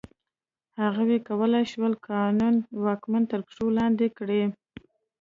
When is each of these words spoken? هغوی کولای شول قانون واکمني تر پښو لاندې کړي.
هغوی 0.81 1.17
کولای 1.27 1.65
شول 1.71 1.93
قانون 2.09 2.55
واکمني 2.83 3.25
تر 3.31 3.39
پښو 3.47 3.65
لاندې 3.77 4.07
کړي. 4.17 4.43